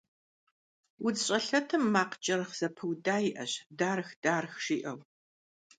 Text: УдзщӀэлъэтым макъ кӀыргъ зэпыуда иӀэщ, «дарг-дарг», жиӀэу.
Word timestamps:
УдзщӀэлъэтым 1.05 1.83
макъ 1.93 2.15
кӀыргъ 2.23 2.53
зэпыуда 2.59 3.15
иӀэщ, 3.29 3.53
«дарг-дарг», 3.77 4.51
жиӀэу. 4.63 4.99